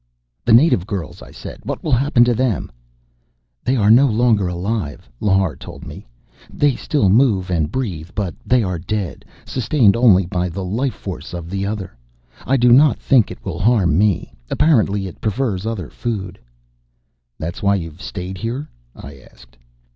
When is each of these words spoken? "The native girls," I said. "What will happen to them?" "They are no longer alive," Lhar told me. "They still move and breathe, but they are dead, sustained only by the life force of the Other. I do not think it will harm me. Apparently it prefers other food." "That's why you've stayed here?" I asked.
"The 0.45 0.53
native 0.53 0.87
girls," 0.87 1.21
I 1.21 1.29
said. 1.29 1.59
"What 1.63 1.83
will 1.83 1.91
happen 1.91 2.23
to 2.23 2.33
them?" 2.33 2.71
"They 3.63 3.75
are 3.75 3.91
no 3.91 4.07
longer 4.07 4.47
alive," 4.47 5.07
Lhar 5.19 5.55
told 5.55 5.85
me. 5.85 6.07
"They 6.51 6.75
still 6.75 7.07
move 7.07 7.51
and 7.51 7.71
breathe, 7.71 8.09
but 8.15 8.33
they 8.43 8.63
are 8.63 8.79
dead, 8.79 9.25
sustained 9.45 9.95
only 9.95 10.25
by 10.25 10.49
the 10.49 10.65
life 10.65 10.95
force 10.95 11.35
of 11.35 11.51
the 11.51 11.67
Other. 11.67 11.95
I 12.47 12.57
do 12.57 12.71
not 12.71 12.97
think 12.97 13.29
it 13.29 13.45
will 13.45 13.59
harm 13.59 13.95
me. 13.95 14.33
Apparently 14.49 15.05
it 15.05 15.21
prefers 15.21 15.67
other 15.67 15.91
food." 15.91 16.39
"That's 17.37 17.61
why 17.61 17.75
you've 17.75 18.01
stayed 18.01 18.39
here?" 18.39 18.71
I 18.95 19.19
asked. 19.31 19.55